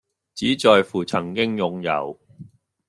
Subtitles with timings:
[0.33, 2.19] 只在乎曾經擁有